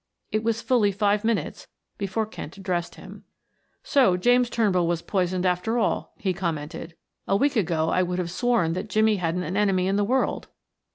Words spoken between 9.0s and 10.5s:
hadn't an enemy in the world."